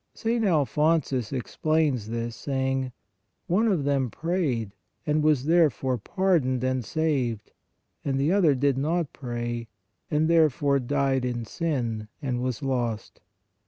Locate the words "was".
5.21-5.45, 12.41-12.63